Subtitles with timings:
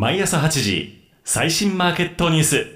[0.00, 2.66] 毎朝8時最新マーケットニュース。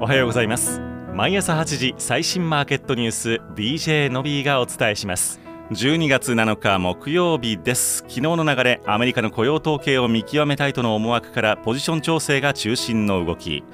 [0.00, 0.80] おはようございます。
[1.12, 5.38] 毎朝8時最新マーケットニュース DJ のびーがお伝えします。
[5.72, 7.98] 12月7日木曜日です。
[8.08, 13.64] 昨日の流れアメリカの雇用統計を見極めたいとの思惑からポジション調整が中心の動き。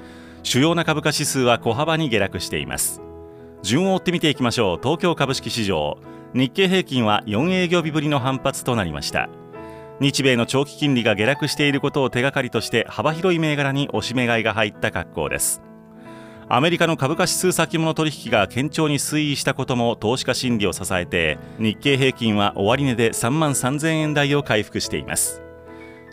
[0.43, 3.01] 主要な株価指数は小幅に下落しています。
[3.63, 4.81] 順を追って見ていきましょう。
[4.83, 5.99] 東京株式市場。
[6.35, 9.29] 日経平均は4営業日ぶりの反発となりました。
[10.01, 15.63] 日米の長期金利が下落していることを手がかりとして幅広い銘柄に押し目買いが入った格好です。
[16.49, 25.41] アメリカの株価指数先物取引が堅調に推移したことも投資家心理を支えて日経平均は終値で3万3000円台を回復しています。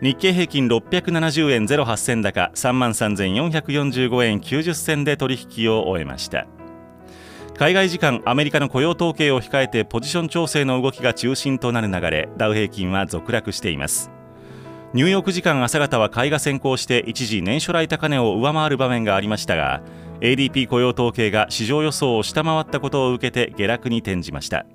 [0.03, 6.45] 日経平均670円08銭高3万3445円90銭で取引を終えました。
[7.61, 14.09] 海外時間アメリカの雇用統計を控えてポジション調整の動きが中心となる流れダウ平均は続落しています。
[14.95, 19.83] ニューヨーク時間朝方は買いが先行して一時年初来高値を上回る場面がありましたが
[20.21, 24.65] ADP 雇用統計が市場予想を下回ったことを受けて下落に転じました。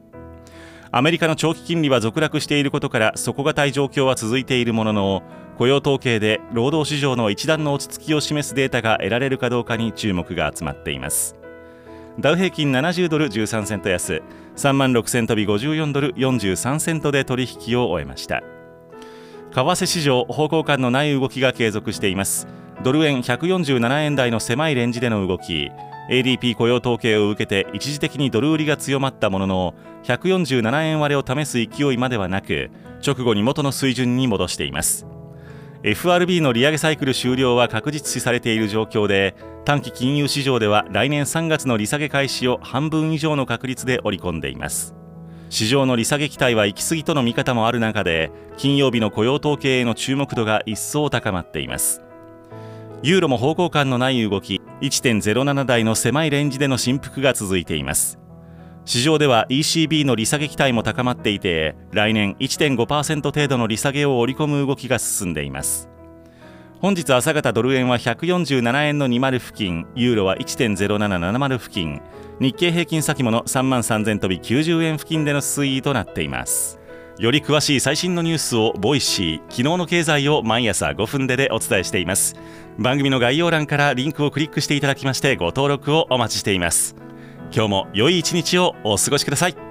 [0.93, 5.23] アメリカの長期金利は続落していることから底堅い状況は続いているものの
[5.59, 11.35] 雇用統計で労働市場の一段の落ち着きを示すデータが得られるかどうかに注目が集まっています。
[12.19, 14.23] ダウ平均70ドル13セント安。
[14.57, 18.43] 3万6000飛び54ドル43セントで取引を終えました。
[19.53, 22.49] 為替市場方向感のない動きが継続しています。
[22.83, 25.71] ドル円147円台の狭いレンジでの動き。
[26.11, 32.71] ADP 雇用統計を受けて一時的にドル売りが強まったものの147円割れを試す勢いまではなく
[33.07, 35.07] 直後に元の水準に戻しています。
[35.87, 44.97] FRB の利上げサイクル終了は確実視されている状況で短期金融市場では来年3月の利下げ開始を半分以上の確率で織り込んでいます。
[45.49, 52.03] 市場の利下げ期待は行き過ぎとの見方もある中で金曜日の雇用統計への注目度が一層高まっています。
[53.05, 58.19] ユーロも方向感のない動き1.07台の狭いレンジでの振幅が続いています。
[58.87, 65.91] 市場では ECB の利下げ期待も高まっていて来年1.5%程度の利下げを織り込む動きが進んでいます。
[66.79, 72.01] 本日朝方ドル円は147円の20付近ユーロは1.0770付近
[72.39, 76.79] 日経平均先物3万3000飛び90円付近での推移となっています。
[77.19, 82.37] より詳しい最新のニュースを Voicy 昨日の経済を毎朝5分ででお伝えしています。
[82.79, 87.06] 番組の概要欄からリンクをクリックしていただきましてご登録をお待ちしています。
[87.53, 89.66] 今日も良い一日をお過ごしください。